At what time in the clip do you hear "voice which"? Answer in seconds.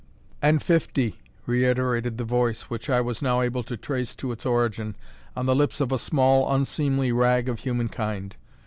2.23-2.89